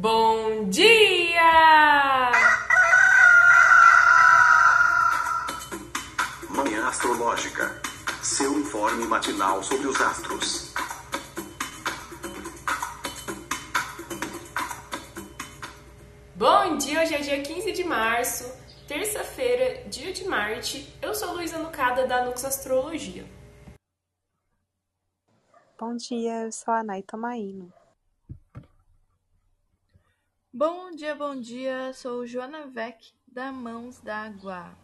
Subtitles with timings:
[0.00, 2.32] Bom dia!
[6.48, 7.82] Manhã Astrológica.
[8.22, 10.72] Seu informe matinal sobre os astros.
[16.34, 18.50] Bom dia, hoje é dia 15 de março,
[18.88, 20.96] terça-feira, dia de Marte.
[21.02, 23.26] Eu sou Luísa Nucada da Nux Astrologia.
[25.78, 27.70] Bom dia, eu sou a Nay Tomaino.
[30.60, 31.90] Bom dia, bom dia.
[31.94, 34.76] Sou Joana Vec, da Mãos d'Água.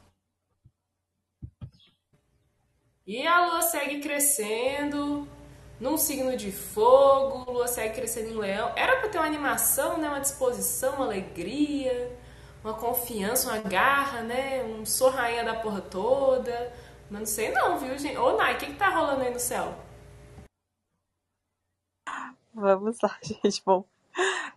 [3.06, 5.28] E a lua segue crescendo
[5.78, 8.72] num signo de fogo, lua segue crescendo em leão.
[8.74, 10.08] Era para ter uma animação, né?
[10.08, 12.18] uma disposição, uma alegria,
[12.64, 14.64] uma confiança, uma garra, né?
[14.64, 16.72] Um sou rainha da porra toda.
[17.10, 18.16] Mas não sei não, viu, gente?
[18.16, 19.76] Ô, Nai, o que, que tá rolando aí no céu?
[22.54, 23.62] Vamos lá, gente.
[23.62, 23.84] Bom,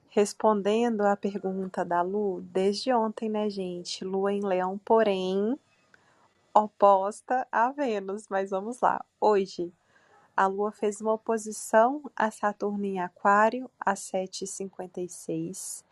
[0.09, 4.03] respondendo à pergunta da Lu, desde ontem, né, gente?
[4.03, 5.57] Lua em Leão, porém
[6.53, 8.27] oposta a Vênus.
[8.27, 9.03] Mas vamos lá.
[9.21, 9.71] Hoje,
[10.35, 15.83] a Lua fez uma oposição a Saturno em Aquário às 7h56.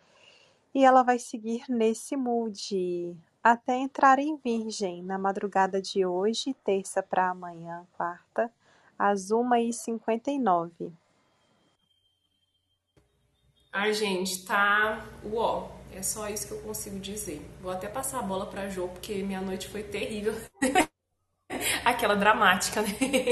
[0.73, 7.01] E ela vai seguir nesse mood até entrar em Virgem na madrugada de hoje, terça
[7.01, 8.51] para amanhã, quarta,
[8.97, 10.91] às 1h59.
[13.71, 15.69] Ai, gente, tá uó.
[15.93, 17.41] É só isso que eu consigo dizer.
[17.61, 20.33] Vou até passar a bola pra Jo, porque minha noite foi terrível.
[21.83, 22.89] Aquela dramática, né?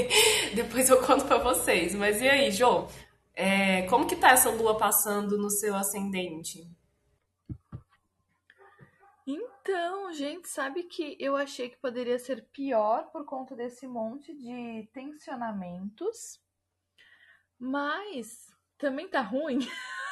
[0.54, 1.94] Depois eu conto pra vocês.
[1.94, 2.88] Mas e aí, Jo?
[3.34, 6.66] É, como que tá essa lua passando no seu ascendente?
[9.26, 14.88] Então, gente, sabe que eu achei que poderia ser pior por conta desse monte de
[14.92, 16.40] tensionamentos,
[17.58, 18.46] mas
[18.78, 19.58] também tá ruim.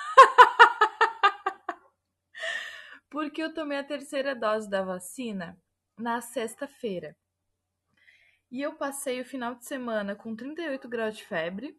[3.14, 5.56] Porque eu tomei a terceira dose da vacina
[5.96, 7.16] na sexta-feira.
[8.50, 11.78] E eu passei o final de semana com 38 graus de febre.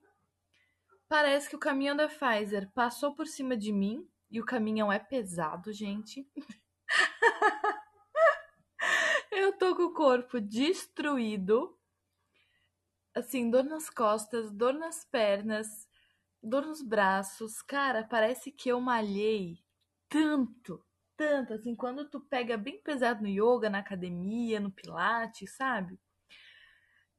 [1.10, 4.10] Parece que o caminhão da Pfizer passou por cima de mim.
[4.32, 6.26] E o caminhão é pesado, gente.
[9.30, 11.78] eu tô com o corpo destruído.
[13.14, 15.68] Assim, dor nas costas, dor nas pernas,
[16.42, 17.62] dor nos braços.
[17.62, 19.60] Cara, parece que eu malhei
[20.08, 20.85] tanto,
[21.18, 21.54] tanto.
[21.54, 26.00] Assim, quando tu pega bem pesado no yoga, na academia, no pilates, sabe?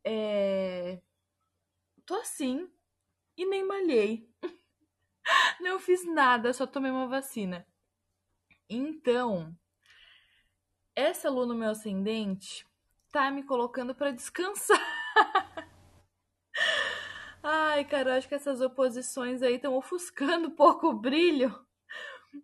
[0.04, 1.00] É...
[2.04, 2.70] Tô assim
[3.36, 4.30] e nem malhei.
[5.60, 7.66] Não fiz nada, só tomei uma vacina.
[8.68, 9.56] Então,
[10.94, 12.66] essa lua no meu ascendente
[13.10, 14.80] tá me colocando para descansar.
[17.42, 21.65] Ai, cara, eu acho que essas oposições aí estão ofuscando um pouco o brilho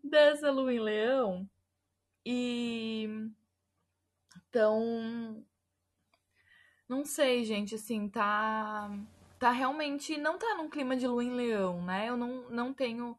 [0.03, 1.49] dessa lua em leão.
[2.25, 3.09] E.
[4.49, 5.45] Então.
[6.89, 8.91] Não sei, gente, assim, tá.
[9.39, 10.17] Tá realmente.
[10.19, 12.09] Não tá num clima de lua em leão, né?
[12.09, 13.17] Eu não, não tenho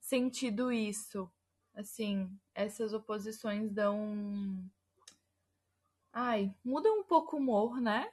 [0.00, 1.30] sentido isso.
[1.74, 4.62] Assim, essas oposições dão.
[6.12, 8.10] Ai, muda um pouco o humor, né?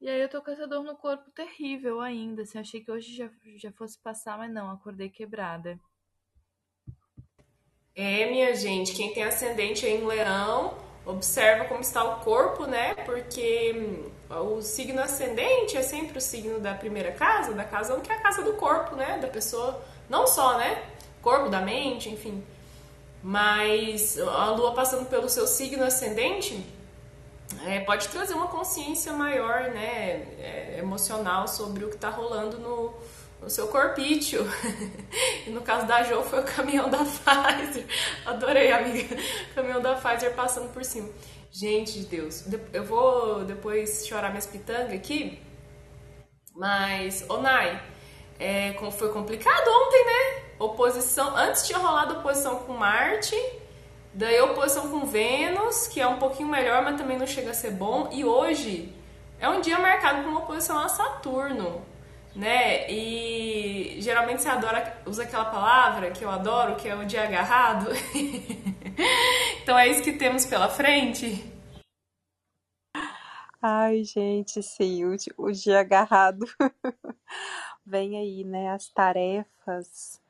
[0.00, 2.42] E aí eu tô com essa dor no corpo terrível ainda.
[2.42, 5.80] Assim, achei que hoje já, já fosse passar, mas não, acordei quebrada.
[7.98, 10.74] É, minha gente, quem tem ascendente em leão,
[11.06, 12.94] observa como está o corpo, né?
[13.06, 14.10] Porque hum,
[14.56, 18.16] o signo ascendente é sempre o signo da primeira casa, da casa 1, que é
[18.16, 19.18] a casa do corpo, né?
[19.18, 20.82] Da pessoa, não só, né?
[21.22, 22.44] Corpo, da mente, enfim.
[23.22, 26.66] Mas a lua passando pelo seu signo ascendente
[27.64, 30.26] é, pode trazer uma consciência maior, né?
[30.38, 32.92] É, emocional sobre o que está rolando no
[33.42, 34.46] o seu corpício.
[35.46, 37.86] e no caso da Jo foi o caminhão da Pfizer.
[38.24, 39.16] Adorei, amiga.
[39.50, 41.08] O caminhão da Pfizer passando por cima.
[41.50, 45.40] Gente de Deus, eu vou depois chorar minhas pitangas aqui.
[46.54, 47.82] Mas, Onai,
[48.38, 50.42] é, foi complicado ontem, né?
[50.58, 51.34] Oposição.
[51.36, 53.36] Antes tinha rolado oposição com Marte,
[54.12, 57.70] daí oposição com Vênus, que é um pouquinho melhor, mas também não chega a ser
[57.70, 58.10] bom.
[58.12, 58.94] E hoje
[59.38, 61.86] é um dia marcado com uma oposição a Saturno
[62.36, 62.88] né?
[62.90, 63.25] E
[64.06, 67.86] geralmente você adora, usa aquela palavra que eu adoro, que é o dia agarrado.
[69.60, 71.44] então é isso que temos pela frente.
[73.60, 76.46] Ai, gente, sim, o, o dia agarrado.
[77.84, 78.70] Vem aí, né?
[78.70, 80.20] As tarefas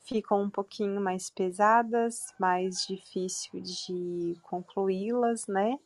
[0.00, 5.78] ficam um pouquinho mais pesadas, mais difícil de concluí-las, né?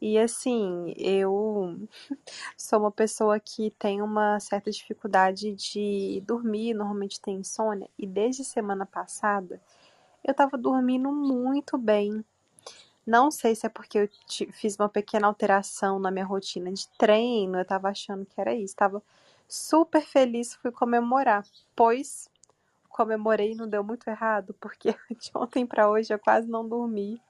[0.00, 1.76] E assim, eu
[2.56, 8.44] sou uma pessoa que tem uma certa dificuldade de dormir, normalmente tem insônia, e desde
[8.44, 9.60] semana passada
[10.24, 12.24] eu tava dormindo muito bem.
[13.06, 14.08] Não sei se é porque eu
[14.52, 18.76] fiz uma pequena alteração na minha rotina de treino, eu tava achando que era isso.
[18.76, 19.02] Tava
[19.48, 22.28] super feliz, fui comemorar, pois
[22.90, 27.20] comemorei e não deu muito errado, porque de ontem para hoje eu quase não dormi.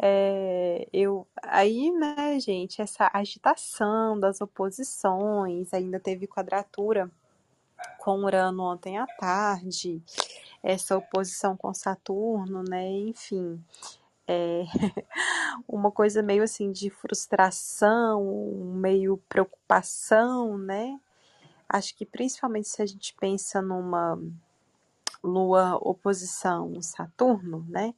[0.00, 7.10] É, eu aí, né, gente, essa agitação das oposições, ainda teve quadratura
[7.98, 10.00] com Urano ontem à tarde,
[10.62, 13.60] essa oposição com Saturno, né, enfim,
[14.28, 14.64] é
[15.66, 18.22] uma coisa meio assim de frustração,
[18.74, 21.00] meio preocupação, né?
[21.68, 24.18] Acho que principalmente se a gente pensa numa
[25.24, 27.94] Lua oposição Saturno, né?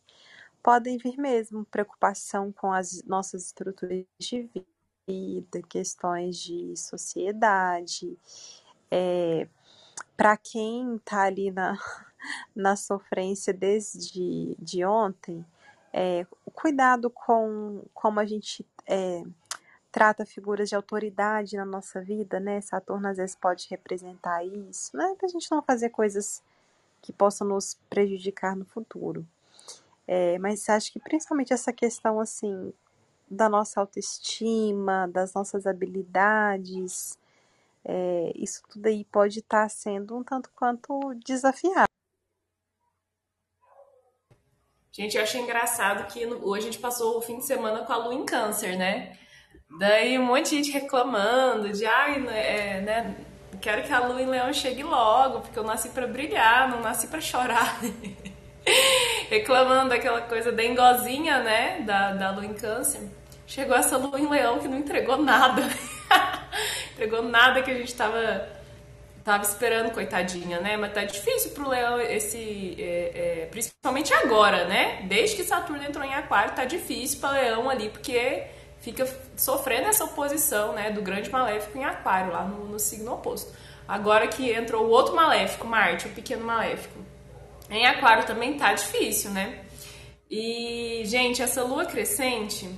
[0.62, 4.50] Podem vir mesmo preocupação com as nossas estruturas de
[5.08, 8.18] vida, questões de sociedade.
[8.90, 9.48] É,
[10.16, 11.78] Para quem está ali na,
[12.54, 15.44] na sofrência desde de ontem,
[15.92, 19.24] é, cuidado com como a gente é,
[19.92, 22.60] trata figuras de autoridade na nossa vida, né?
[22.60, 25.14] Saturno às vezes pode representar isso, né?
[25.18, 26.42] Para a gente não fazer coisas
[27.02, 29.26] que possam nos prejudicar no futuro.
[30.12, 32.72] É, mas acho que principalmente essa questão assim
[33.30, 37.16] da nossa autoestima, das nossas habilidades,
[37.84, 41.86] é, isso tudo aí pode estar tá sendo um tanto quanto desafiado.
[44.90, 47.96] Gente, eu achei engraçado que hoje a gente passou o fim de semana com a
[47.96, 49.16] lua em câncer, né?
[49.78, 53.26] Daí um monte de gente reclamando de, ai, né, é, né,
[53.62, 57.06] quero que a lua em leão chegue logo, porque eu nasci para brilhar, não nasci
[57.06, 57.78] para chorar.
[59.30, 61.80] reclamando daquela coisa dengozinha, né?
[61.82, 63.00] Da, da lua em câncer.
[63.46, 65.62] Chegou essa lua em leão que não entregou nada.
[66.92, 68.48] entregou nada que a gente tava,
[69.24, 70.76] tava esperando, coitadinha, né?
[70.76, 72.76] Mas tá difícil pro leão esse.
[72.76, 75.02] É, é, principalmente agora, né?
[75.08, 78.46] Desde que Saturno entrou em Aquário, tá difícil para leão ali, porque
[78.80, 79.06] fica
[79.36, 80.90] sofrendo essa oposição, né?
[80.90, 83.52] Do grande maléfico em Aquário, lá no, no signo oposto.
[83.86, 87.09] Agora que entrou o outro maléfico, Marte, o pequeno maléfico
[87.70, 89.64] em Aquário também tá difícil, né?
[90.30, 92.68] E, gente, essa lua crescente,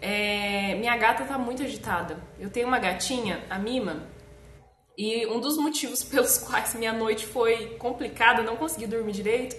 [0.00, 0.74] é...
[0.76, 2.16] minha gata tá muito agitada.
[2.38, 4.06] Eu tenho uma gatinha, a Mima,
[4.96, 9.56] e um dos motivos pelos quais minha noite foi complicada, não consegui dormir direito,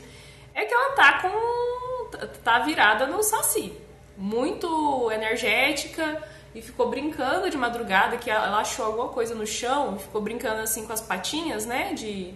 [0.54, 2.18] é que ela tá com.
[2.44, 3.74] tá virada no saci.
[4.18, 6.22] Muito energética
[6.54, 10.86] e ficou brincando de madrugada, que ela achou alguma coisa no chão, ficou brincando assim
[10.86, 11.94] com as patinhas, né?
[11.94, 12.34] De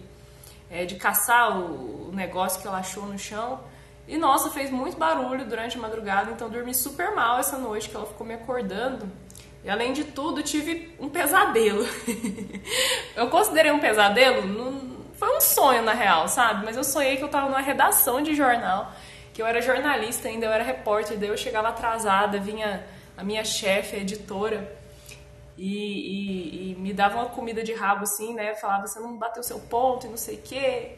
[0.70, 3.60] é, de caçar o, negócio que ela achou no chão.
[4.08, 7.96] E nossa, fez muito barulho durante a madrugada, então dormi super mal essa noite que
[7.96, 9.10] ela ficou me acordando.
[9.62, 11.84] E além de tudo, tive um pesadelo.
[13.16, 16.64] eu considerei um pesadelo, não, foi um sonho na real, sabe?
[16.64, 18.92] Mas eu sonhei que eu tava numa redação de jornal,
[19.34, 22.86] que eu era jornalista ainda, eu era repórter, daí eu chegava atrasada, vinha
[23.16, 24.70] a minha chefe, a editora,
[25.56, 28.54] e, e, e, me dava uma comida de rabo assim, né?
[28.54, 30.96] Falava, você não bateu seu ponto e não sei o quê.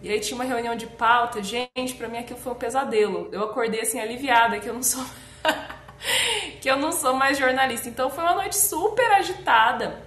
[0.00, 1.42] E aí tinha uma reunião de pauta.
[1.42, 3.28] Gente, para mim aquilo foi um pesadelo.
[3.32, 5.04] Eu acordei assim aliviada que eu não sou
[6.60, 7.88] que eu não sou mais jornalista.
[7.88, 10.00] Então foi uma noite super agitada,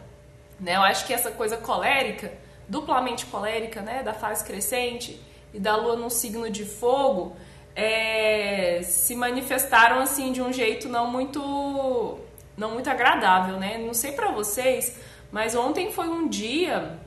[0.60, 0.78] né?
[0.78, 2.32] Eu acho que essa coisa colérica,
[2.68, 5.20] duplamente colérica, né, da fase crescente
[5.54, 7.36] e da lua num signo de fogo,
[7.76, 12.20] é, se manifestaram assim de um jeito não muito
[12.60, 13.78] não muito agradável, né?
[13.78, 15.00] Não sei para vocês,
[15.32, 17.00] mas ontem foi um dia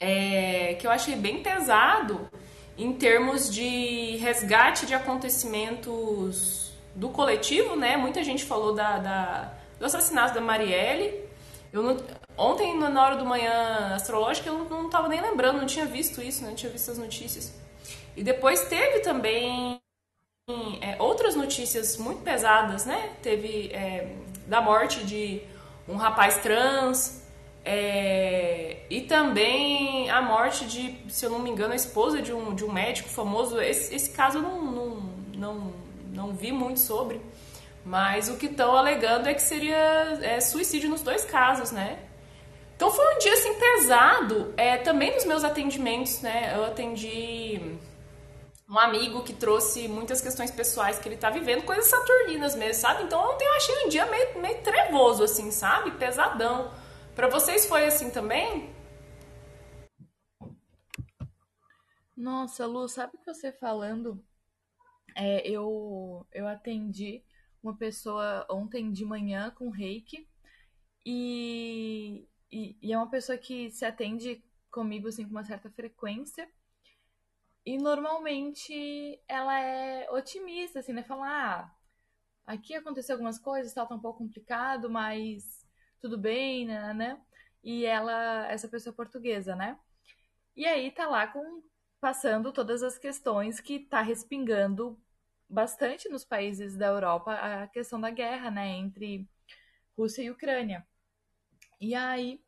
[0.00, 2.28] é, que eu achei bem pesado
[2.76, 7.96] em termos de resgate de acontecimentos do coletivo, né?
[7.96, 11.24] Muita gente falou da, da do assassinato da Marielle.
[11.72, 11.96] Eu não,
[12.36, 16.44] ontem, na hora do manhã astrológica, eu não estava nem lembrando, não tinha visto isso,
[16.44, 17.54] não tinha visto as notícias.
[18.16, 19.80] E depois teve também
[20.80, 23.10] é, outras notícias muito pesadas, né?
[23.20, 24.14] Teve é,
[24.46, 25.42] da morte de
[25.88, 27.20] um rapaz trans
[27.64, 32.54] é, e também a morte de, se eu não me engano, a esposa de um,
[32.54, 33.60] de um médico famoso.
[33.60, 35.02] Esse, esse caso eu não, não,
[35.34, 35.72] não,
[36.12, 37.20] não vi muito sobre,
[37.84, 41.98] mas o que estão alegando é que seria é, suicídio nos dois casos, né?
[42.76, 46.52] Então foi um dia assim pesado, é, também nos meus atendimentos, né?
[46.54, 47.60] Eu atendi
[48.68, 53.04] um amigo que trouxe muitas questões pessoais que ele tá vivendo, coisas saturninas mesmo, sabe?
[53.04, 55.92] Então ontem eu achei um dia meio, meio trevoso, assim, sabe?
[55.92, 56.72] Pesadão.
[57.14, 58.74] Para vocês foi assim também?
[62.16, 64.24] Nossa, Lu, sabe que você falando?
[65.14, 67.22] É, eu, eu atendi
[67.62, 70.28] uma pessoa ontem de manhã com reiki
[71.04, 76.48] e, e, e é uma pessoa que se atende comigo assim com uma certa frequência.
[77.66, 81.02] E normalmente ela é otimista, assim, né?
[81.02, 81.72] Falar, ah,
[82.46, 85.66] aqui aconteceu algumas coisas, tal, tá um pouco complicado, mas
[86.00, 87.20] tudo bem, né, né?
[87.64, 89.76] E ela, essa pessoa é portuguesa, né?
[90.56, 91.62] E aí tá lá com
[92.00, 94.96] passando todas as questões que tá respingando
[95.48, 99.28] bastante nos países da Europa a questão da guerra, né, entre
[99.96, 100.86] Rússia e Ucrânia.
[101.80, 102.40] E aí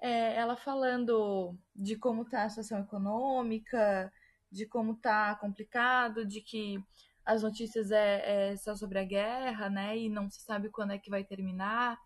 [0.00, 4.12] é, ela falando de como tá a situação econômica,
[4.54, 6.82] de como tá complicado, de que
[7.24, 10.98] as notícias é, é só sobre a guerra, né, e não se sabe quando é
[10.98, 11.98] que vai terminar,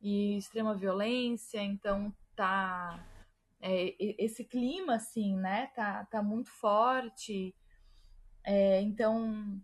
[0.00, 3.04] e extrema violência, então tá
[3.60, 7.54] é, esse clima, assim, né, tá, tá muito forte.
[8.44, 9.60] É, então,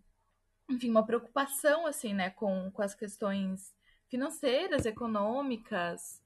[0.69, 3.73] enfim, uma preocupação, assim, né, com, com as questões
[4.07, 6.21] financeiras, econômicas,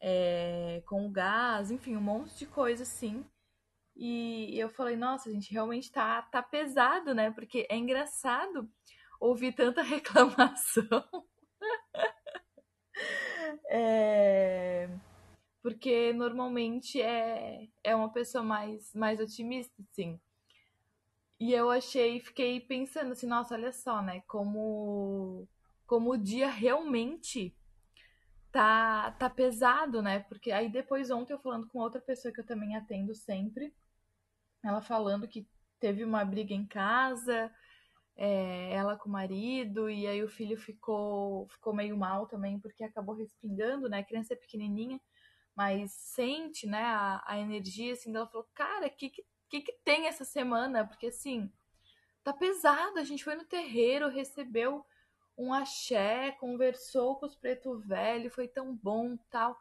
[0.00, 3.24] é, com o gás, enfim, um monte de coisa, assim.
[3.94, 7.30] E eu falei, nossa, gente, realmente tá, tá pesado, né?
[7.30, 8.68] Porque é engraçado
[9.20, 11.04] ouvir tanta reclamação.
[13.68, 14.88] é
[15.62, 20.20] porque normalmente é, é uma pessoa mais, mais otimista, sim.
[21.38, 25.48] E eu achei, fiquei pensando assim, nossa, olha só, né, como,
[25.86, 27.54] como o dia realmente
[28.52, 32.46] tá, tá pesado, né, porque aí depois ontem eu falando com outra pessoa que eu
[32.46, 33.74] também atendo sempre,
[34.62, 35.48] ela falando que
[35.80, 37.50] teve uma briga em casa,
[38.14, 42.84] é, ela com o marido, e aí o filho ficou, ficou meio mal também, porque
[42.84, 45.00] acabou respingando, né, a criança é pequenininha,
[45.56, 49.10] mas sente, né, a, a energia, assim, dela falou, cara, o que,
[49.48, 50.86] que, que tem essa semana?
[50.86, 51.50] Porque, assim,
[52.22, 54.84] tá pesado, a gente foi no terreiro, recebeu
[55.36, 59.58] um axé, conversou com os preto velho, foi tão bom, tal.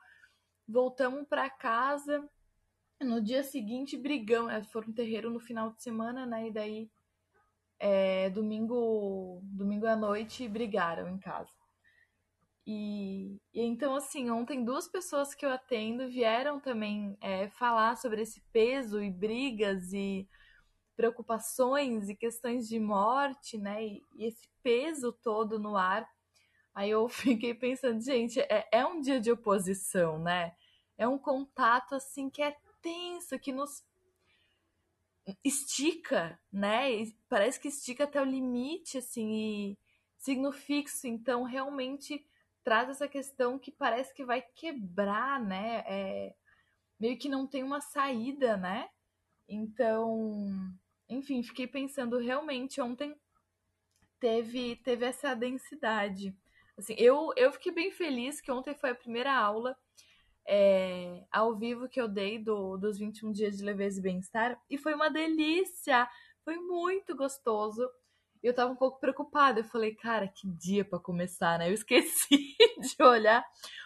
[0.68, 2.28] Voltamos para casa,
[3.00, 6.92] no dia seguinte brigamos, é, foram no terreiro no final de semana, né, e daí
[7.80, 11.51] é, domingo, domingo à noite brigaram em casa.
[12.66, 18.22] E, e, então, assim, ontem duas pessoas que eu atendo vieram também é, falar sobre
[18.22, 20.28] esse peso e brigas e
[20.95, 23.86] preocupações e questões de morte, né?
[23.86, 26.07] E, e esse peso todo no ar.
[26.74, 30.53] Aí eu fiquei pensando, gente, é, é um dia de oposição, né?
[30.98, 33.83] É um contato, assim, que é tenso, que nos
[35.43, 36.91] estica, né?
[36.91, 39.77] E parece que estica até o limite, assim, e
[40.17, 42.25] signo fixo, então realmente
[42.63, 45.83] traz essa questão que parece que vai quebrar, né?
[45.88, 46.36] É,
[47.00, 48.89] meio que não tem uma saída, né?
[49.48, 50.74] Então,
[51.12, 53.15] enfim, fiquei pensando realmente ontem
[54.20, 56.36] teve teve essa densidade.
[56.77, 59.77] Assim, eu eu fiquei bem feliz que ontem foi a primeira aula
[60.48, 64.77] é, ao vivo que eu dei do, dos 21 dias de leveza e bem-estar e
[64.77, 66.08] foi uma delícia,
[66.44, 67.88] foi muito gostoso.
[68.41, 69.60] Eu tava um pouco preocupada.
[69.60, 71.70] Eu falei, cara, que dia para começar, né?
[71.70, 73.46] Eu esqueci de olhar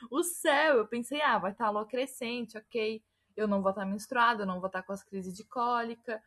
[0.10, 0.77] o céu.
[0.77, 3.03] Eu pensei, ah, vai estar tá lua crescente, ok.
[3.36, 5.44] Eu não vou estar tá menstruada, eu não vou estar tá com as crises de
[5.44, 6.24] cólica.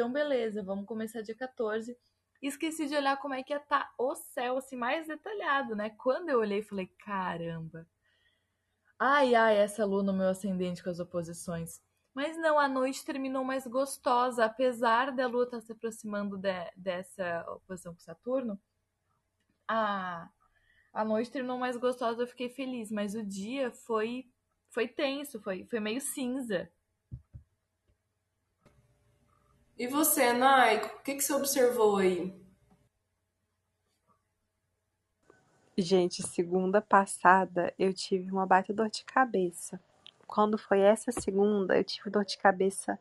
[0.00, 1.94] Então, beleza, vamos começar dia 14.
[2.40, 5.76] E esqueci de olhar como é que ia estar tá o céu, assim, mais detalhado,
[5.76, 5.90] né?
[5.90, 7.86] Quando eu olhei, falei, caramba.
[8.98, 11.82] Ai, ai, essa lua no meu ascendente com as oposições.
[12.14, 16.70] Mas não, a noite terminou mais gostosa, apesar da Lua estar tá se aproximando de,
[16.74, 18.58] dessa oposição com Saturno.
[19.68, 20.30] A,
[20.94, 24.24] a noite terminou mais gostosa, eu fiquei feliz, mas o dia foi
[24.70, 26.72] foi tenso, foi, foi meio cinza.
[29.80, 32.38] E você, Nai, o que, que você observou aí?
[35.74, 39.80] Gente, segunda passada eu tive uma baita dor de cabeça
[40.26, 42.98] quando foi essa segunda, eu tive dor de cabeça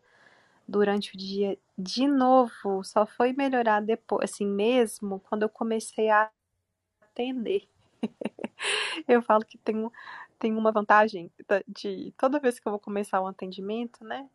[0.65, 2.81] durante o dia de novo.
[2.85, 6.31] Só foi melhorar depois, assim mesmo, quando eu comecei a
[7.01, 7.67] atender.
[9.05, 9.91] eu falo que tem,
[10.39, 11.29] tem uma vantagem
[11.67, 14.29] de toda vez que eu vou começar um atendimento, né?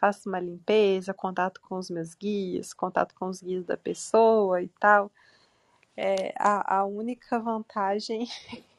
[0.00, 4.68] Faço uma limpeza, contato com os meus guias, contato com os guias da pessoa e
[4.80, 5.10] tal.
[5.96, 8.28] É, a, a única vantagem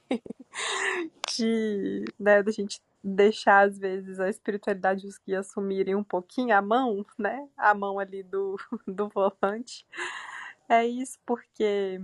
[1.35, 6.55] de, né, da gente deixar, às vezes, a espiritualidade e os guias assumirem um pouquinho
[6.55, 7.47] a mão, né?
[7.57, 8.57] A mão ali do,
[8.87, 9.85] do volante.
[10.69, 12.01] É isso, porque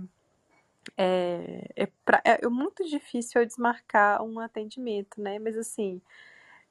[0.96, 5.38] é, é, pra, é, muito difícil eu desmarcar um atendimento, né?
[5.38, 6.00] Mas assim,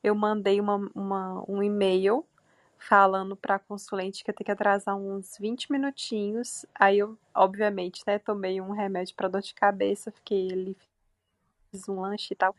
[0.04, 2.26] eu mandei uma, uma um e-mail
[2.88, 6.66] falando para a consulente que eu tenho que atrasar uns 20 minutinhos.
[6.76, 10.78] Aí eu, obviamente, né, tomei um remédio para dor de cabeça, fiquei ali,
[11.72, 12.56] fiz um lanche e tal.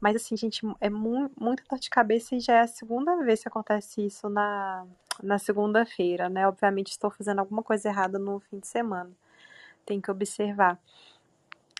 [0.00, 3.42] Mas assim, gente, é mu muita dor de cabeça e já é a segunda vez
[3.42, 4.86] que acontece isso na,
[5.22, 6.48] na segunda-feira, né?
[6.48, 9.10] Obviamente estou fazendo alguma coisa errada no fim de semana.
[9.86, 10.78] Tem que observar.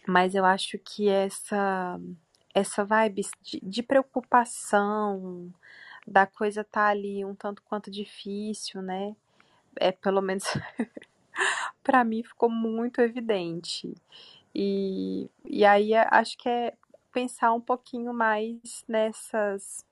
[0.07, 1.99] Mas eu acho que essa
[2.55, 5.53] essa vibe de, de preocupação,
[6.07, 9.17] da coisa tá ali um tanto quanto difícil, né?
[9.77, 10.45] É pelo menos
[11.83, 13.95] para mim ficou muito evidente.
[14.55, 16.75] E, e aí acho que é
[17.13, 19.85] pensar um pouquinho mais nessas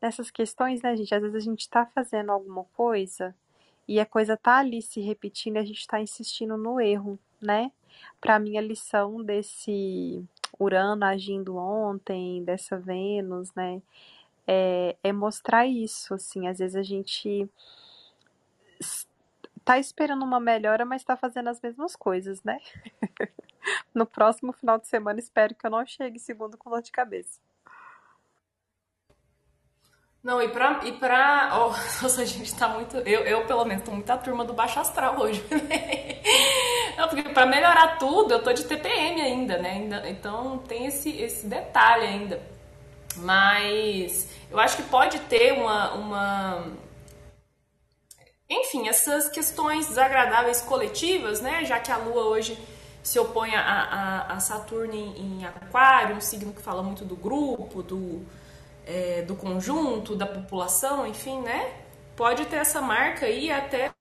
[0.00, 1.14] nessas questões, né, gente?
[1.14, 3.34] Às vezes a gente está fazendo alguma coisa
[3.86, 7.72] e a coisa tá ali se repetindo e a gente está insistindo no erro, né?
[8.20, 10.24] Para mim, a lição desse
[10.58, 13.80] Urano agindo ontem, dessa Vênus, né?
[14.50, 16.48] É, é mostrar isso, assim.
[16.48, 17.46] Às vezes a gente
[19.62, 22.58] tá esperando uma melhora, mas tá fazendo as mesmas coisas, né?
[23.94, 27.38] no próximo final de semana, espero que eu não chegue segundo com dor de cabeça.
[30.22, 30.80] Não, e pra.
[30.84, 31.68] E pra oh,
[32.02, 32.96] nossa, a gente tá muito.
[32.98, 35.44] Eu, eu, pelo menos, tô muito a turma do Baixo Astral hoje.
[36.96, 39.86] Não, porque pra melhorar tudo, eu tô de TPM ainda, né?
[40.06, 42.57] Então tem esse, esse detalhe ainda.
[43.16, 45.94] Mas eu acho que pode ter uma.
[45.94, 46.66] uma...
[48.48, 51.64] Enfim, essas questões desagradáveis coletivas, né?
[51.64, 52.58] Já que a Lua hoje
[53.02, 57.16] se opõe a, a, a Saturno em, em Aquário, um signo que fala muito do
[57.16, 58.24] grupo, do
[58.88, 61.74] é, do conjunto, da população, enfim, né?
[62.16, 63.92] Pode ter essa marca aí até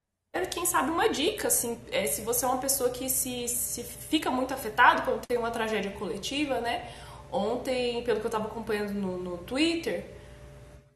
[0.49, 4.29] quem sabe uma dica, assim, é, se você é uma pessoa que se, se fica
[4.29, 6.89] muito afetado quando tem uma tragédia coletiva, né?
[7.31, 10.05] Ontem, pelo que eu estava acompanhando no, no Twitter,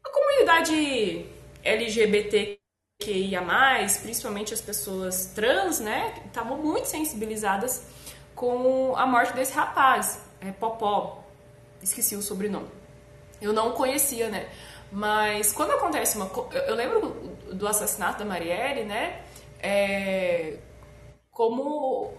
[0.04, 1.26] a comunidade
[1.62, 2.58] LGBTQIA+,
[4.02, 6.22] principalmente as pessoas trans, né?
[6.26, 7.86] Estavam muito sensibilizadas
[8.34, 11.22] com a morte desse rapaz, é Popó,
[11.82, 12.68] esqueci o sobrenome.
[13.40, 14.48] Eu não conhecia, né?
[14.90, 16.30] Mas quando acontece uma.
[16.66, 17.10] Eu lembro
[17.52, 19.22] do assassinato da Marielle, né?
[19.58, 20.58] É,
[21.30, 22.12] como.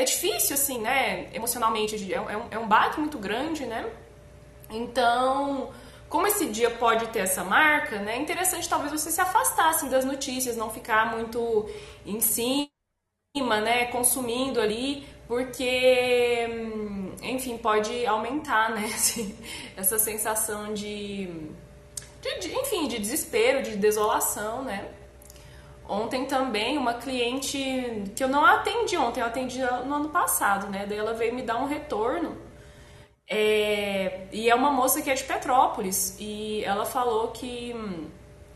[0.00, 1.28] É difícil, assim, né?
[1.34, 2.66] Emocionalmente, é, é um, é um
[2.98, 3.86] muito grande, né?
[4.70, 5.70] Então,
[6.08, 8.14] como esse dia pode ter essa marca, né?
[8.14, 11.68] É interessante talvez você se afastar assim, das notícias, não ficar muito
[12.06, 12.70] em cima,
[13.60, 13.84] né?
[13.92, 16.48] Consumindo ali porque,
[17.22, 19.36] enfim, pode aumentar, né, assim,
[19.76, 21.26] essa sensação de,
[22.22, 24.88] de, de, enfim, de desespero, de desolação, né.
[25.90, 27.58] Ontem também uma cliente
[28.14, 31.42] que eu não atendi ontem, eu atendi no ano passado, né, daí ela veio me
[31.42, 32.38] dar um retorno
[33.26, 37.74] é, e é uma moça que é de Petrópolis e ela falou que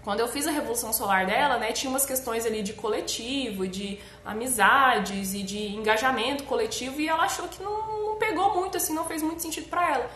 [0.05, 3.99] quando eu fiz a revolução solar dela, né, tinha umas questões ali de coletivo, de
[4.25, 9.07] amizades e de engajamento coletivo e ela achou que não, não pegou muito, assim, não
[9.07, 10.11] fez muito sentido para ela.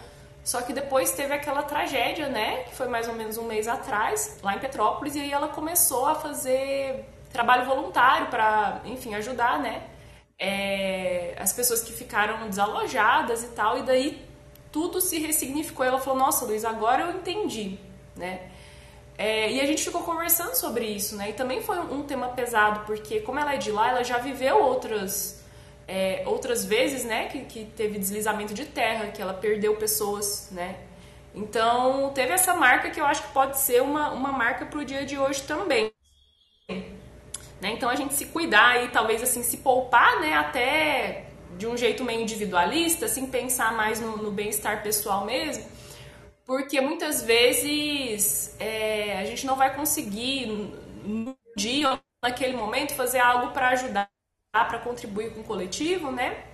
[0.49, 4.39] Só que depois teve aquela tragédia, né, que foi mais ou menos um mês atrás,
[4.43, 9.83] lá em Petrópolis, e aí ela começou a fazer trabalho voluntário para, enfim, ajudar, né,
[10.39, 14.27] é, as pessoas que ficaram desalojadas e tal, e daí
[14.73, 15.85] tudo se ressignificou.
[15.85, 17.79] Ela falou: Nossa, Luiz, agora eu entendi,
[18.17, 18.49] né?
[19.19, 21.29] É, e a gente ficou conversando sobre isso, né?
[21.29, 24.63] E também foi um, tema pesado, porque como ela é de lá, ela já viveu
[24.63, 25.45] outras,
[25.89, 27.27] é, outras vezes, né?
[27.27, 30.77] Que, que teve deslizamento de terra, que ela perdeu pessoas, né?
[31.35, 34.85] Então, teve essa marca que eu acho que pode ser uma, uma marca para o
[34.85, 35.91] dia de hoje também.
[36.69, 37.71] Né?
[37.73, 40.35] Então, a gente se cuidar e talvez, assim, se poupar, né?
[40.35, 41.25] Até
[41.57, 45.65] de um jeito meio individualista, assim, pensar mais no, no bem-estar pessoal mesmo
[46.49, 50.47] porque muitas vezes é, a gente não vai conseguir
[51.05, 54.09] no dia ou naquele momento fazer algo para ajudar,
[54.67, 56.45] para contribuir com o coletivo, né?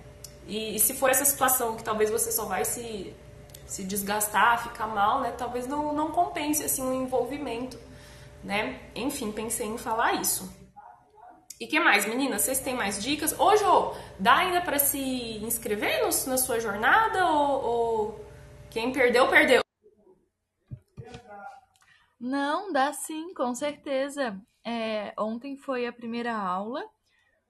[0.47, 3.13] E, e, se for essa situação que talvez você só vai se,
[3.65, 5.31] se desgastar, ficar mal, né?
[5.31, 7.79] Talvez não, não compense assim o um envolvimento,
[8.43, 8.79] né?
[8.95, 10.47] Enfim, pensei em falar isso.
[11.59, 12.41] E que mais, meninas?
[12.41, 13.37] Vocês têm mais dicas?
[13.39, 14.99] Hoje, oh, dá ainda para se
[15.41, 18.25] inscrever no, na sua jornada ou, ou
[18.69, 19.61] quem perdeu, perdeu?
[22.19, 24.37] Não, dá sim, com certeza.
[24.65, 26.83] É, ontem foi a primeira aula.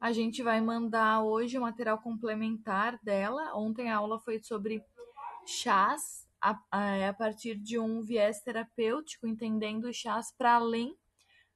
[0.06, 3.56] A gente vai mandar hoje o material complementar dela.
[3.56, 4.84] Ontem a aula foi sobre
[5.48, 10.96] chás, a, a, a partir de um viés terapêutico, entendendo chás para além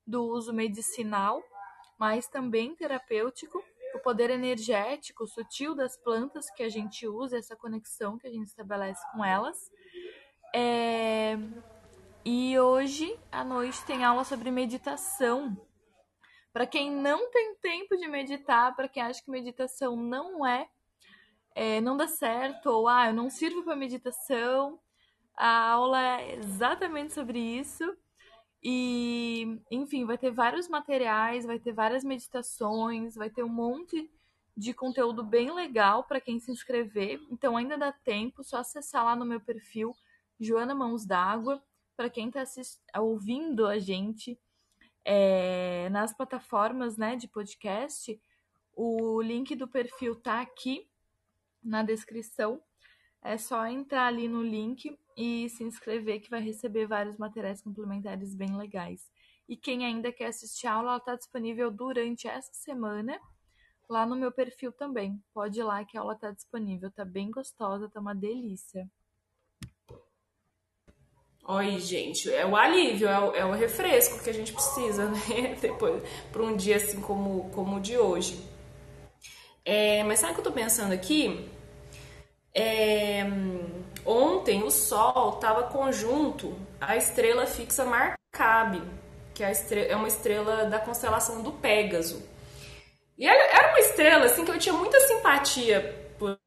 [0.03, 1.43] do uso medicinal,
[1.99, 8.17] mas também terapêutico, o poder energético sutil das plantas que a gente usa, essa conexão
[8.17, 9.69] que a gente estabelece com elas.
[10.55, 11.37] É,
[12.25, 15.55] E hoje à noite tem aula sobre meditação.
[16.51, 20.67] Para quem não tem tempo de meditar, para quem acha que meditação não é,
[21.55, 24.79] é não dá certo, ou ah, eu não sirvo para meditação,
[25.35, 27.95] a aula é exatamente sobre isso.
[28.61, 34.11] E, enfim, vai ter vários materiais, vai ter várias meditações, vai ter um monte
[34.55, 37.21] de conteúdo bem legal para quem se inscrever.
[37.31, 39.95] Então ainda dá tempo, só acessar lá no meu perfil
[40.37, 41.63] Joana Mãos d'Água.
[41.95, 42.43] Para quem está
[42.99, 44.37] ouvindo a gente
[45.11, 48.21] é, nas plataformas né, de podcast,
[48.75, 50.87] o link do perfil tá aqui
[51.63, 52.61] na descrição.
[53.19, 58.35] É só entrar ali no link e se inscrever que vai receber vários materiais complementares
[58.35, 59.09] bem legais.
[59.47, 63.19] E quem ainda quer assistir a aula, ela está disponível durante essa semana
[63.89, 65.19] lá no meu perfil também.
[65.33, 66.91] Pode ir lá que a aula está disponível.
[66.91, 68.87] Tá bem gostosa, tá uma delícia.
[71.51, 75.57] Oi, gente, é o alívio, é o, é o refresco que a gente precisa, né?
[75.59, 78.39] Depois, para um dia assim como, como o de hoje.
[79.65, 81.49] É, mas sabe o que eu tô pensando aqui?
[82.53, 83.23] É,
[84.05, 88.83] ontem o Sol estava conjunto à estrela fixa Marcabe,
[89.33, 92.21] que é, estrela, é uma estrela da constelação do Pégaso.
[93.17, 96.37] E era uma estrela assim que eu tinha muita simpatia por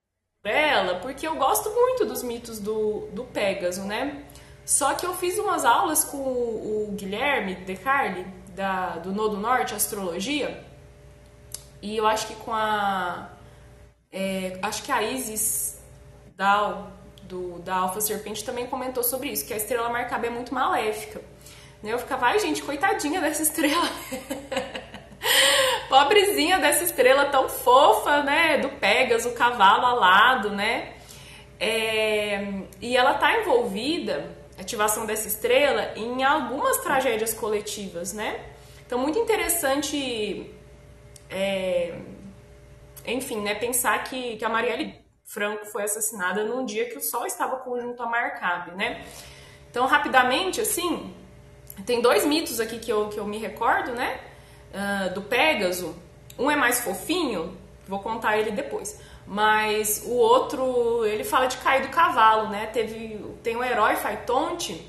[0.44, 4.26] ela, porque eu gosto muito dos mitos do, do Pégaso, né?
[4.64, 9.74] Só que eu fiz umas aulas com o, Guilherme De Carli, da, do Nodo Norte,
[9.74, 10.64] Astrologia,
[11.80, 13.30] e eu acho que com a.
[14.12, 15.82] É, acho que a Isis
[16.36, 16.92] Dal,
[17.24, 21.20] do, da Alfa Serpente, também comentou sobre isso, que a estrela Marcabe é muito maléfica.
[21.82, 21.92] Né?
[21.92, 23.88] Eu ficava, ai gente, coitadinha dessa estrela.
[25.88, 28.58] Pobrezinha dessa estrela tão fofa, né?
[28.58, 30.94] Do Pegasus, o cavalo alado, né?
[31.58, 38.44] É, e ela tá envolvida ativação dessa estrela em algumas tragédias coletivas, né?
[38.86, 40.54] Então, muito interessante,
[41.30, 41.98] é,
[43.06, 47.26] enfim, né, pensar que, que a Marielle Franco foi assassinada num dia que o Sol
[47.26, 49.04] estava conjunto a Marcabe, né?
[49.70, 51.14] Então, rapidamente, assim,
[51.86, 54.20] tem dois mitos aqui que eu, que eu me recordo, né?
[54.72, 55.96] Uh, do Pégaso.
[56.38, 57.56] Um é mais fofinho,
[57.88, 59.00] vou contar ele depois.
[59.32, 62.66] Mas o outro, ele fala de cair do cavalo, né?
[62.66, 64.86] Teve, tem um herói Faitonte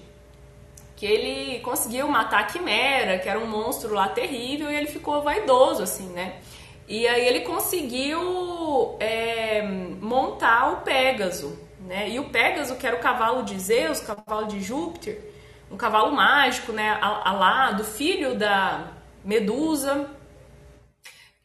[0.97, 5.21] que ele conseguiu matar a Quimera, que era um monstro lá terrível, e ele ficou
[5.21, 6.41] vaidoso, assim, né?
[6.89, 9.62] E aí ele conseguiu é,
[10.01, 12.10] montar o Pégaso, né?
[12.10, 15.21] E o Pégaso, que era o cavalo de Zeus, o cavalo de Júpiter,
[15.71, 16.97] um cavalo mágico, né?
[17.01, 18.91] Alado, filho da
[19.23, 20.10] Medusa,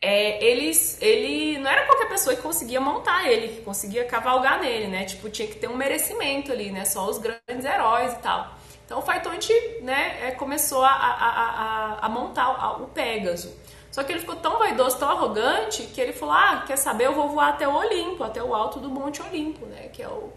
[0.01, 4.87] é, eles, ele não era qualquer pessoa que conseguia montar ele, que conseguia cavalgar nele,
[4.87, 5.05] né?
[5.05, 6.85] Tipo, tinha que ter um merecimento ali, né?
[6.85, 8.55] Só os grandes heróis e tal.
[8.87, 13.53] Então o Faitonte, né, é, começou a, a, a, a montar o Pégaso.
[13.91, 17.07] Só que ele ficou tão vaidoso, tão arrogante, que ele falou: Ah, quer saber?
[17.07, 19.89] Eu vou voar até o Olimpo, até o alto do Monte Olimpo, né?
[19.89, 20.33] Que é o,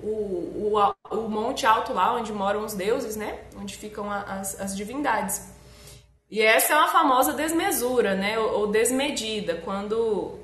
[0.00, 3.40] o, o, o monte alto lá onde moram os deuses, né?
[3.58, 5.55] Onde ficam as, as divindades.
[6.28, 8.38] E essa é uma famosa desmesura, né?
[8.38, 10.38] Ou desmedida, quando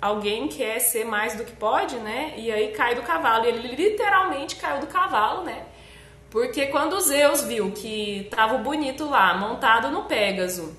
[0.00, 2.34] alguém quer ser mais do que pode, né?
[2.36, 3.44] E aí cai do cavalo.
[3.44, 5.66] E ele literalmente caiu do cavalo, né?
[6.30, 10.76] Porque quando Zeus viu que tava bonito lá, montado no Pégaso,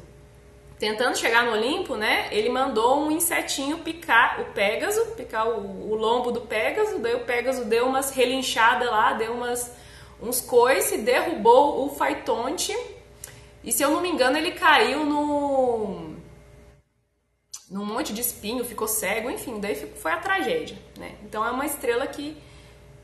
[0.77, 2.27] tentando chegar no Olimpo, né?
[2.31, 6.99] Ele mandou um insetinho picar o Pégaso, picar o, o lombo do Pégaso.
[6.99, 9.79] Daí o Pégaso deu umas relinchadas lá, deu umas
[10.21, 12.75] uns coice, derrubou o Faitonte
[13.63, 16.11] e se eu não me engano, ele caiu no
[17.69, 21.15] num monte de espinho, ficou cego, enfim, daí foi a tragédia, né?
[21.23, 22.37] Então é uma estrela que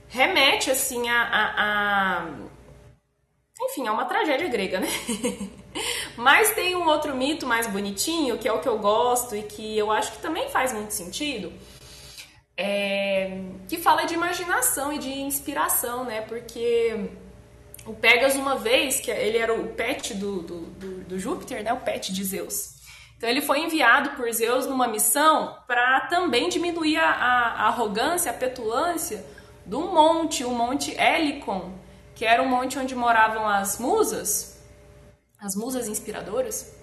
[0.10, 2.26] remete assim a, a, a
[3.62, 4.88] enfim, é uma tragédia grega, né?
[6.18, 9.78] Mas tem um outro mito mais bonitinho, que é o que eu gosto e que
[9.78, 11.54] eu acho que também faz muito sentido,
[12.58, 13.40] é...
[13.68, 16.22] que fala de imaginação e de inspiração, né?
[16.22, 17.10] Porque
[17.88, 21.72] o Pegasus uma vez, que ele era o pet do, do, do, do Júpiter, né?
[21.72, 22.76] O pet de Zeus.
[23.18, 28.34] Então ele foi enviado por Zeus numa missão para também diminuir a, a, arrogância, a
[28.34, 29.26] petulância
[29.66, 31.72] do monte, o monte Helicon,
[32.14, 34.62] que era o monte onde moravam as musas,
[35.40, 36.76] as musas inspiradoras.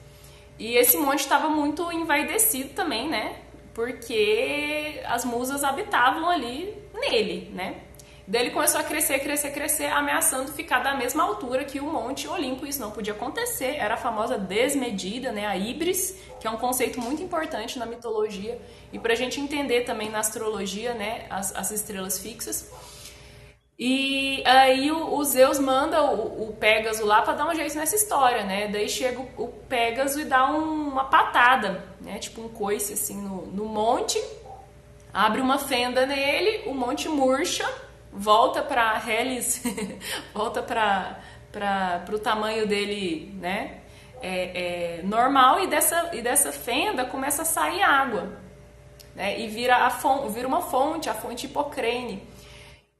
[0.58, 3.40] E esse monte estava muito envaidecido também, né?
[3.72, 7.80] Porque as musas habitavam ali nele, né?
[8.26, 12.26] Daí ele começou a crescer, crescer, crescer, ameaçando ficar da mesma altura que o Monte
[12.26, 12.66] Olimpo.
[12.66, 13.76] Isso não podia acontecer.
[13.76, 15.46] Era a famosa desmedida, né?
[15.46, 18.58] A híbris, que é um conceito muito importante na mitologia
[18.92, 21.26] e para a gente entender também na astrologia, né?
[21.28, 22.72] As, as estrelas fixas.
[23.78, 27.96] E aí o, o Zeus manda o, o Pégaso lá para dar um jeito nessa
[27.96, 28.68] história, né?
[28.68, 32.18] Daí chega o, o Pégaso e dá um, uma patada, né?
[32.18, 34.18] Tipo um coice assim no, no monte,
[35.12, 37.68] abre uma fenda nele, o monte murcha,
[38.14, 39.62] volta para Hellis,
[40.32, 41.20] volta para
[41.54, 43.80] para o tamanho dele, né?
[44.20, 48.38] É, é, normal e dessa, e dessa fenda começa a sair água,
[49.14, 49.38] né?
[49.38, 52.26] E vira, a fonte, vira uma fonte, a fonte Hipocrene.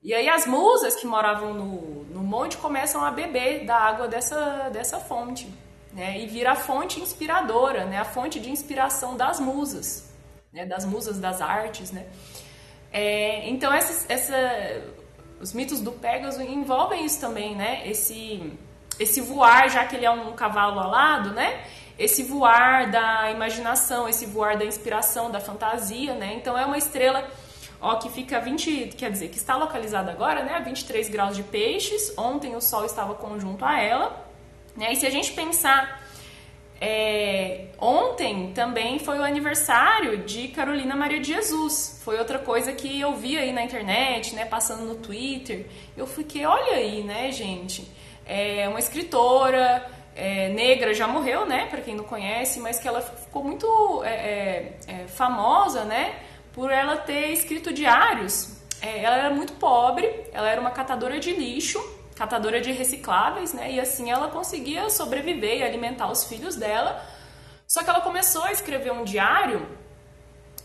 [0.03, 4.69] E aí as musas que moravam no, no monte começam a beber da água dessa,
[4.71, 5.49] dessa fonte,
[5.93, 6.21] né?
[6.21, 7.99] E vira a fonte inspiradora, né?
[7.99, 10.15] A fonte de inspiração das musas,
[10.53, 10.67] né?
[10.67, 12.07] Das musas das artes, né?
[12.93, 14.37] É, então essa, essa,
[15.41, 17.83] os mitos do Pégaso envolvem isso também, né?
[17.87, 18.53] Esse,
[18.99, 21.65] esse voar, já que ele é um cavalo alado, né?
[21.99, 26.35] Esse voar da imaginação, esse voar da inspiração, da fantasia, né?
[26.35, 27.29] Então é uma estrela
[27.81, 31.43] ó, que fica 20, quer dizer, que está localizada agora, né, a 23 graus de
[31.43, 32.17] peixes.
[32.17, 34.25] Ontem o Sol estava conjunto a ela.
[34.75, 34.93] Né?
[34.93, 36.03] E se a gente pensar,
[36.81, 42.01] é, ontem também foi o aniversário de Carolina Maria de Jesus.
[42.05, 45.67] Foi outra coisa que eu vi aí na internet, né, passando no Twitter.
[45.97, 47.91] Eu fiquei, olha aí, né, gente,
[48.27, 53.01] é uma escritora é, negra já morreu, né, para quem não conhece, mas que ela
[53.01, 56.15] ficou muito é, é, é famosa, né,
[56.53, 58.63] por ela ter escrito diários.
[58.81, 61.83] É, ela era muito pobre, ela era uma catadora de lixo,
[62.15, 63.73] catadora de recicláveis, né?
[63.73, 67.05] E assim ela conseguia sobreviver e alimentar os filhos dela.
[67.67, 69.67] Só que ela começou a escrever um diário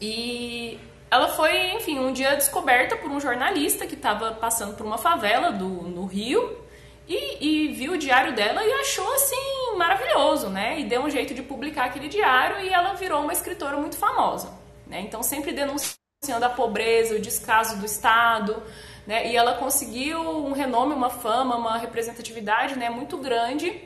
[0.01, 0.79] e
[1.11, 5.51] ela foi, enfim, um dia descoberta por um jornalista que estava passando por uma favela
[5.51, 6.57] do, no Rio
[7.07, 10.79] e, e, viu o diário dela e achou assim maravilhoso, né?
[10.79, 14.53] E deu um jeito de publicar aquele diário e ela virou uma escritora muito famosa.
[14.85, 15.01] Né?
[15.01, 18.61] Então, sempre denunciando a pobreza, o descaso do Estado.
[19.09, 19.31] Né?
[19.31, 23.81] E ela conseguiu um renome, uma fama, uma representatividade né, muito grande.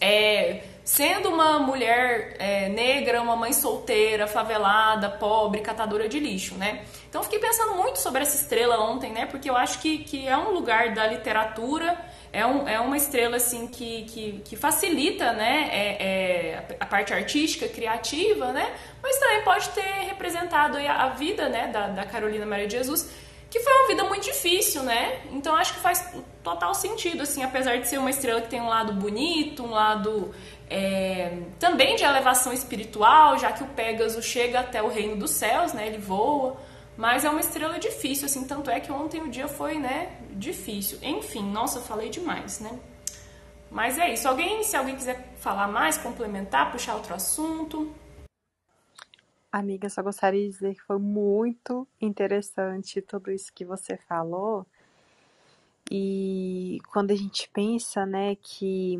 [0.00, 6.86] É, sendo uma mulher é, negra, uma mãe solteira, favelada, pobre, catadora de lixo, né?
[7.10, 9.26] Então fiquei pensando muito sobre essa estrela ontem, né?
[9.26, 11.98] Porque eu acho que, que é um lugar da literatura
[12.32, 17.12] é, um, é uma estrela assim que, que, que facilita né, é, é, a parte
[17.12, 18.74] artística, criativa, né?
[19.02, 23.10] Mas também pode ter representado a, a vida né, da, da Carolina Maria de Jesus,
[23.50, 25.20] que foi uma vida muito difícil, né?
[25.30, 28.68] Então acho que faz total sentido, assim, apesar de ser uma estrela que tem um
[28.68, 30.34] lado bonito, um lado
[30.68, 35.72] é, também de elevação espiritual, já que o Pégaso chega até o reino dos céus,
[35.72, 35.86] né?
[35.86, 36.56] Ele voa.
[36.96, 40.98] Mas é uma estrela difícil, assim, tanto é que ontem o dia foi, né, difícil.
[41.02, 42.70] Enfim, nossa, falei demais, né?
[43.70, 44.26] Mas é isso.
[44.26, 47.92] Alguém, se alguém quiser falar mais, complementar, puxar outro assunto.
[49.58, 54.66] Amiga, só gostaria de dizer que foi muito interessante tudo isso que você falou.
[55.90, 58.98] E quando a gente pensa, né, que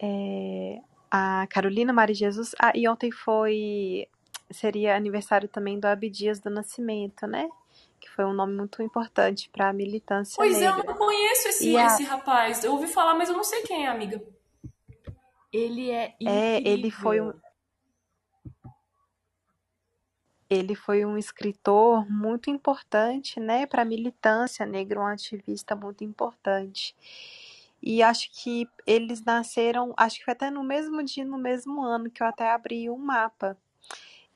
[0.00, 2.54] é, a Carolina Maria Jesus.
[2.58, 4.08] Ah, e ontem foi
[4.50, 7.46] seria aniversário também do Abdias do Nascimento, né?
[8.00, 10.72] Que foi um nome muito importante para a militância pois negra.
[10.72, 11.86] Pois é, eu não conheço esse, a...
[11.88, 12.64] esse rapaz.
[12.64, 14.22] Eu ouvi falar, mas eu não sei quem é, amiga.
[15.52, 16.34] Ele é incrível.
[16.34, 17.34] É, ele foi um
[20.52, 26.94] ele foi um escritor muito importante, né, para a militância negra, um ativista muito importante.
[27.82, 32.10] E acho que eles nasceram, acho que foi até no mesmo dia, no mesmo ano
[32.10, 33.56] que eu até abri um mapa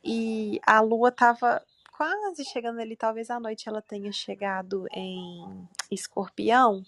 [0.03, 6.83] e a lua estava quase chegando ali, talvez à noite ela tenha chegado em Escorpião,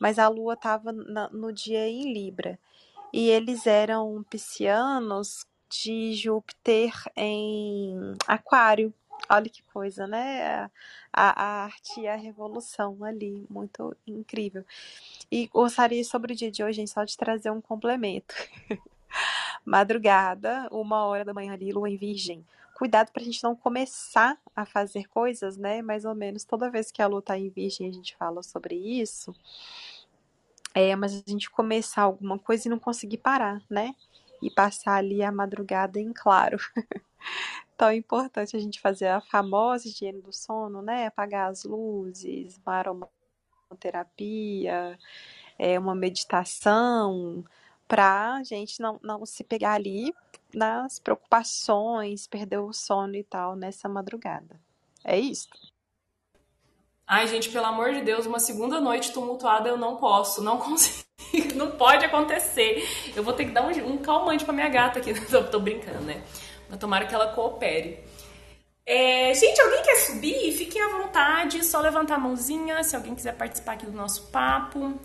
[0.00, 2.58] mas a lua estava no dia em Libra.
[3.12, 5.46] E eles eram piscianos
[5.82, 8.92] de Júpiter em Aquário.
[9.28, 10.70] Olha que coisa, né?
[11.12, 14.64] A, a, arte e a revolução ali, muito incrível.
[15.30, 18.34] E gostaria sobre o dia de hoje, só de trazer um complemento.
[19.64, 22.44] Madrugada, uma hora da manhã ali, lua em virgem
[22.76, 25.80] cuidado para a gente não começar a fazer coisas, né?
[25.80, 28.74] Mais ou menos toda vez que a lua tá em virgem a gente fala sobre
[28.74, 29.34] isso.
[30.74, 33.94] É, mas a gente começar alguma coisa e não conseguir parar, né?
[34.46, 36.58] E passar ali a madrugada em claro.
[37.74, 41.06] então é importante a gente fazer a famosa higiene do sono, né?
[41.06, 44.98] Apagar as luzes, uma aromaterapia,
[45.58, 47.44] é, uma meditação,
[47.88, 50.12] para a gente não, não se pegar ali
[50.54, 54.60] nas preocupações, perder o sono e tal nessa madrugada.
[55.04, 55.48] É isso.
[57.06, 61.54] Ai, gente, pelo amor de Deus, uma segunda noite tumultuada eu não posso, não consigo,
[61.54, 62.84] não pode acontecer.
[63.14, 65.14] Eu vou ter que dar um, um calmante pra minha gata aqui.
[65.30, 66.24] tô, tô brincando, né?
[66.68, 68.00] Mas tomara que ela coopere.
[68.84, 70.52] É, gente, alguém quer subir?
[70.52, 74.98] Fiquem à vontade, só levantar a mãozinha se alguém quiser participar aqui do nosso papo.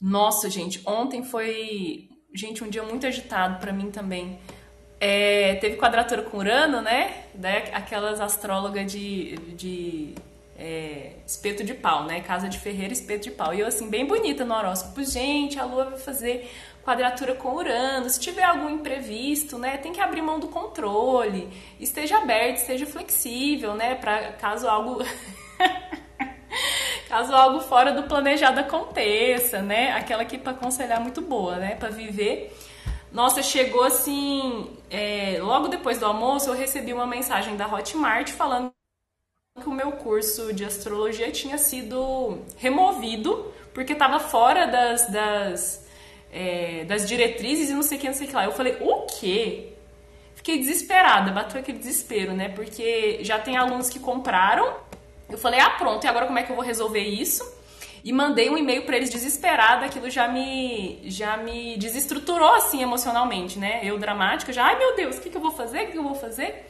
[0.00, 4.40] Nossa, gente, ontem foi, gente, um dia muito agitado para mim também.
[5.00, 7.24] É, teve quadratura com Urano, né?
[7.34, 10.14] Daí aquelas astrólogas de, de
[10.58, 12.20] é, espeto de pau, né?
[12.20, 13.54] Casa de Ferreira, espeto de pau.
[13.54, 15.02] E eu, assim, bem bonita no horóscopo.
[15.02, 16.50] Gente, a Lua vai fazer
[16.84, 22.18] quadratura com Urano, se tiver algum imprevisto, né, tem que abrir mão do controle, esteja
[22.18, 25.04] aberto, esteja flexível, né, para caso algo
[27.08, 31.90] caso algo fora do planejado aconteça, né, aquela aqui para aconselhar muito boa, né, para
[31.90, 32.56] viver.
[33.12, 38.72] Nossa, chegou assim, é, logo depois do almoço eu recebi uma mensagem da Hotmart falando
[39.60, 45.90] que o meu curso de astrologia tinha sido removido porque estava fora das, das
[46.32, 48.44] é, das diretrizes e não sei o que, não sei o que lá.
[48.44, 49.72] Eu falei, o quê?
[50.34, 52.48] Fiquei desesperada, bateu aquele desespero, né?
[52.48, 54.76] Porque já tem alunos que compraram.
[55.28, 57.44] Eu falei, ah, pronto, e agora como é que eu vou resolver isso?
[58.02, 63.58] E mandei um e-mail para eles desesperada, aquilo já me já me desestruturou assim emocionalmente,
[63.58, 63.80] né?
[63.82, 65.82] Eu dramática, já, ai meu Deus, o que, que eu vou fazer?
[65.82, 66.66] O que, que eu vou fazer?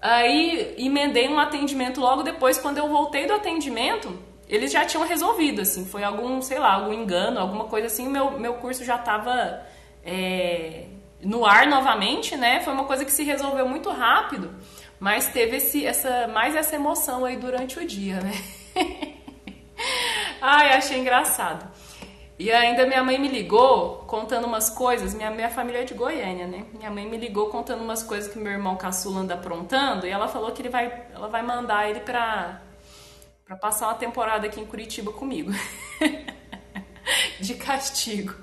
[0.00, 5.62] Aí emendei um atendimento logo depois, quando eu voltei do atendimento, eles já tinham resolvido,
[5.62, 9.62] assim, foi algum, sei lá, algum engano, alguma coisa assim, meu, meu curso já estava
[10.04, 10.84] é,
[11.22, 12.60] no ar novamente, né?
[12.60, 14.50] Foi uma coisa que se resolveu muito rápido,
[15.00, 18.34] mas teve esse, essa, mais essa emoção aí durante o dia, né?
[20.46, 21.66] Ai, achei engraçado.
[22.38, 26.46] E ainda minha mãe me ligou contando umas coisas, minha, minha família é de Goiânia,
[26.46, 26.66] né?
[26.74, 30.28] Minha mãe me ligou contando umas coisas que meu irmão caçula anda aprontando, e ela
[30.28, 32.60] falou que ele vai, ela vai mandar ele pra
[33.46, 35.50] para passar uma temporada aqui em Curitiba comigo.
[37.40, 38.34] de castigo.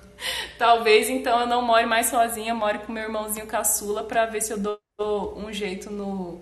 [0.58, 4.54] Talvez então eu não more mais sozinha, more com meu irmãozinho caçula para ver se
[4.54, 6.42] eu dou um jeito no,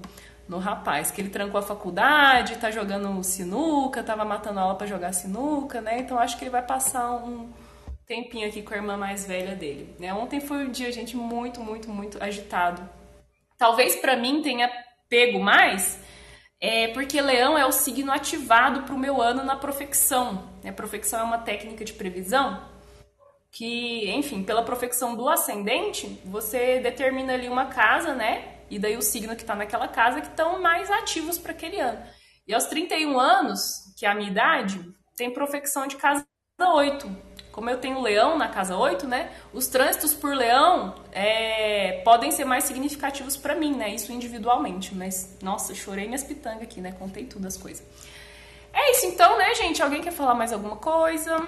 [0.50, 5.14] no rapaz, que ele trancou a faculdade, tá jogando sinuca, tava matando aula para jogar
[5.14, 6.00] sinuca, né?
[6.00, 7.54] Então acho que ele vai passar um
[8.08, 10.12] tempinho aqui com a irmã mais velha dele, né?
[10.12, 12.82] Ontem foi um dia gente muito, muito, muito agitado.
[13.60, 14.68] Talvez para mim tenha
[15.08, 16.02] pego mais
[16.60, 20.50] é porque leão é o signo ativado para o meu ano na profecção.
[20.68, 22.62] A profecção é uma técnica de previsão
[23.52, 28.59] que, enfim, pela profecção do ascendente, você determina ali uma casa, né?
[28.69, 32.01] E daí o signo que está naquela casa que estão mais ativos para aquele ano.
[32.47, 34.79] E aos 31 anos, que é a minha idade,
[35.15, 36.25] tem profecção de casa
[36.60, 37.29] 8
[37.60, 39.32] como eu tenho leão na casa 8, né?
[39.51, 43.93] Os trânsitos por leão é, podem ser mais significativos para mim, né?
[43.93, 44.95] Isso individualmente.
[44.95, 46.93] Mas, nossa, chorei minhas pitangas aqui, né?
[46.93, 47.86] Contei tudo as coisas.
[48.71, 49.84] É isso então, né, gente?
[49.84, 51.45] Alguém quer falar mais alguma coisa?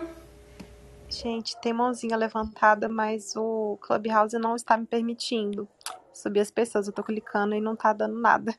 [1.08, 5.66] Gente, tem mãozinha levantada, mas o Clubhouse não está me permitindo
[6.22, 6.88] subir as pessoas.
[6.88, 8.56] Eu tô clicando e não tá dando nada.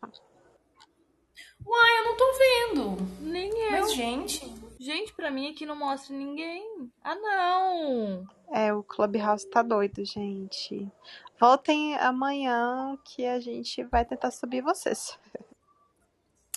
[1.65, 2.97] Uai, eu não tô vendo.
[3.21, 3.71] Nem eu.
[3.71, 4.63] Mas, gente.
[4.79, 6.91] Gente, pra mim aqui não mostra ninguém.
[7.05, 8.27] Ah, não!
[8.51, 10.91] É, o Clubhouse tá doido, gente.
[11.39, 15.17] Voltem amanhã que a gente vai tentar subir vocês.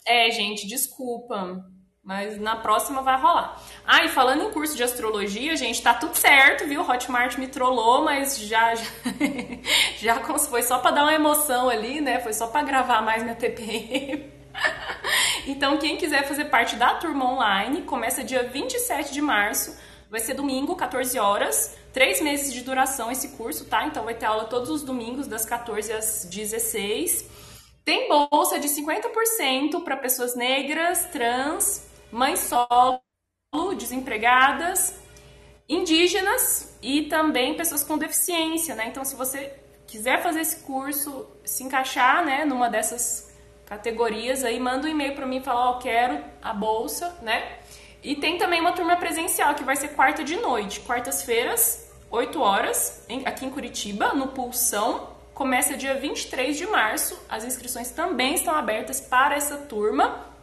[0.04, 1.64] É, gente, desculpa.
[2.06, 3.60] Mas na próxima vai rolar.
[3.84, 6.88] Ah, e falando em curso de astrologia, gente, tá tudo certo, viu?
[6.88, 8.76] Hotmart me trollou, mas já
[9.98, 12.20] já, já foi só para dar uma emoção ali, né?
[12.20, 14.32] Foi só para gravar mais minha TPM.
[15.48, 19.76] então, quem quiser fazer parte da turma online, começa dia 27 de março,
[20.08, 23.84] vai ser domingo, 14 horas, três meses de duração esse curso, tá?
[23.88, 27.26] Então, vai ter aula todos os domingos, das 14 às 16.
[27.84, 31.85] Tem bolsa de 50% para pessoas negras, trans,
[32.16, 33.02] mães solo,
[33.78, 34.98] desempregadas,
[35.68, 38.88] indígenas e também pessoas com deficiência, né?
[38.88, 39.54] Então, se você
[39.86, 45.26] quiser fazer esse curso, se encaixar, né, numa dessas categorias aí, manda um e-mail para
[45.26, 47.60] mim e fala, ó, oh, quero a bolsa, né?
[48.02, 53.04] E tem também uma turma presencial que vai ser quarta de noite, quartas-feiras, 8 horas,
[53.10, 55.10] em, aqui em Curitiba, no Pulsão.
[55.34, 57.20] Começa dia 23 de março.
[57.28, 60.35] As inscrições também estão abertas para essa turma.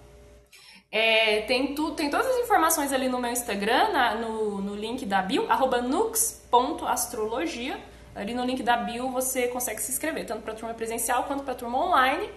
[0.95, 5.07] É, tem, tu, tem todas as informações ali no meu Instagram, na, no, no link
[5.07, 7.81] da bio, arroba nux.astrologia.
[8.15, 11.55] Ali no link da bio você consegue se inscrever, tanto para turma presencial quanto para
[11.55, 12.29] turma online.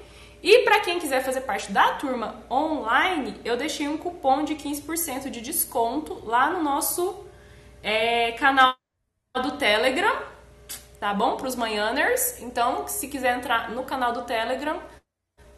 [0.41, 5.29] E para quem quiser fazer parte da turma online, eu deixei um cupom de 15%
[5.29, 7.25] de desconto lá no nosso
[7.83, 8.77] é, canal
[9.33, 10.15] do Telegram,
[10.97, 11.35] tá bom?
[11.35, 12.41] Para os manhãers.
[12.41, 14.79] Então, se quiser entrar no canal do Telegram,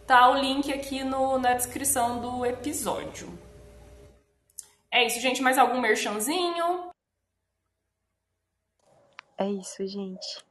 [0.08, 3.28] tá o link aqui no, na descrição do episódio.
[4.90, 5.42] É isso, gente.
[5.42, 6.90] Mais algum merchanzinho?
[9.38, 10.44] É isso, gente.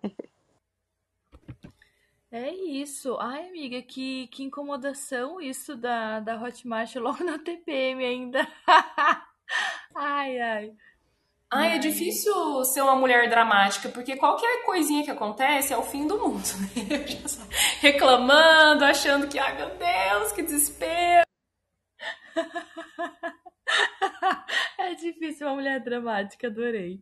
[2.31, 3.17] É isso.
[3.19, 8.47] Ai, amiga, que, que incomodação isso da, da Hotmart logo na TPM ainda.
[9.95, 10.77] ai, ai.
[11.53, 16.07] Ai, é difícil ser uma mulher dramática, porque qualquer coisinha que acontece é o fim
[16.07, 16.69] do mundo, né?
[17.81, 21.25] Reclamando, achando que, ai meu Deus, que desespero.
[24.79, 27.01] é difícil uma mulher dramática, adorei.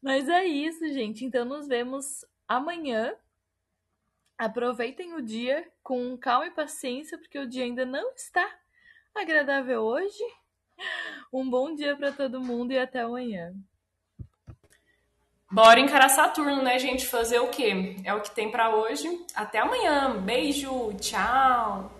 [0.00, 1.24] Mas é isso, gente.
[1.24, 3.14] Então nos vemos amanhã.
[4.38, 8.48] Aproveitem o dia com calma e paciência, porque o dia ainda não está
[9.14, 10.22] agradável hoje.
[11.32, 13.52] Um bom dia para todo mundo e até amanhã.
[15.50, 17.06] Bora encarar Saturno, né, gente?
[17.06, 17.96] Fazer o quê?
[18.04, 19.08] É o que tem para hoje.
[19.34, 20.16] Até amanhã.
[20.16, 21.99] Beijo, tchau.